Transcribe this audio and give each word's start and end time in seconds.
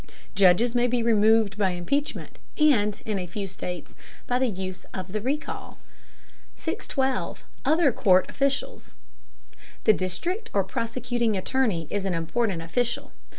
Judges 0.33 0.73
may 0.73 0.87
be 0.87 1.03
removed 1.03 1.59
by 1.59 1.69
impeachment, 1.69 2.39
and, 2.57 2.99
in 3.05 3.19
a 3.19 3.27
few 3.27 3.45
states, 3.45 3.93
by 4.25 4.39
use 4.39 4.83
of 4.95 5.11
the 5.11 5.21
Recall. 5.21 5.77
612. 6.55 7.45
OTHER 7.65 7.91
COURT 7.91 8.27
OFFICIALS. 8.27 8.95
The 9.83 9.93
district 9.93 10.49
or 10.53 10.63
prosecuting 10.63 11.37
attorney 11.37 11.87
is 11.91 12.05
an 12.05 12.15
important 12.15 12.63
official. 12.63 13.11